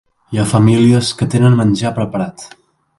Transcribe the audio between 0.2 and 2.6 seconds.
Hi ha famílies que tenen menjar preparat.